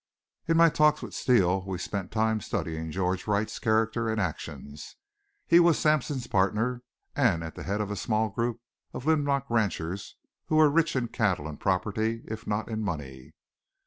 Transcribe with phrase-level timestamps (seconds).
[0.47, 4.95] In my talks with Steele we spent time studying George Wright's character and actions.
[5.45, 6.81] He was Sampson's partner,
[7.15, 8.61] and at the head of a small group
[8.95, 10.15] of Linrock ranchers
[10.47, 13.35] who were rich in cattle and property, if not in money.